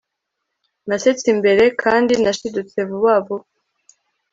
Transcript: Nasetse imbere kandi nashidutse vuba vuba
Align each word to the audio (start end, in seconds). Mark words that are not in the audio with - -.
Nasetse 0.87 1.25
imbere 1.35 1.63
kandi 1.81 2.13
nashidutse 2.23 2.77
vuba 2.89 3.13
vuba 3.25 3.45